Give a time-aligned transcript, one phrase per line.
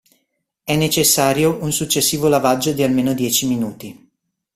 [0.63, 4.09] È necessario un successivo lavaggio di almeno dieci minuti.